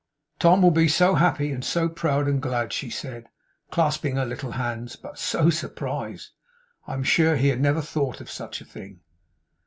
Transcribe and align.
'Tom 0.39 0.63
will 0.63 0.71
be 0.71 0.87
so 0.87 1.13
happy, 1.13 1.51
and 1.51 1.63
so 1.63 1.87
proud, 1.87 2.27
and 2.27 2.41
glad,' 2.41 2.73
she 2.73 2.89
said, 2.89 3.27
clasping 3.69 4.15
her 4.15 4.25
little 4.25 4.53
hands. 4.53 4.95
'But 4.95 5.19
so 5.19 5.51
surprised! 5.51 6.31
I 6.87 6.95
am 6.95 7.03
sure 7.03 7.35
he 7.35 7.49
had 7.49 7.61
never 7.61 7.83
thought 7.83 8.19
of 8.19 8.27
such 8.31 8.61
a 8.61 8.65
thing. 8.65 9.01